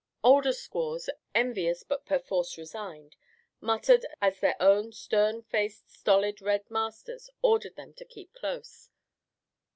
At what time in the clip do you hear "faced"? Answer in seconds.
5.43-5.91